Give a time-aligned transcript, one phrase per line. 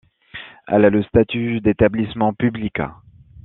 [0.67, 2.77] Elle a le statut d’établissement public.